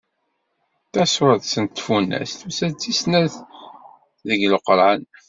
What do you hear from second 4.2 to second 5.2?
deg Leqran.